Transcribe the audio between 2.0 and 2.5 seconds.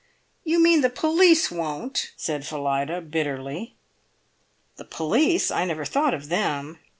said